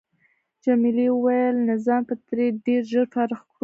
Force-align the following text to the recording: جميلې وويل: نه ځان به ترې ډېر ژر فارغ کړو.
جميلې 0.63 1.07
وويل: 1.11 1.55
نه 1.67 1.75
ځان 1.85 2.01
به 2.07 2.15
ترې 2.27 2.45
ډېر 2.65 2.81
ژر 2.91 3.05
فارغ 3.13 3.39
کړو. 3.45 3.49